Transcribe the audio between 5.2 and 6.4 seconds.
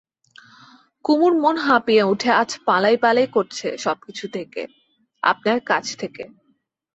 আপনার কাছ থেকে।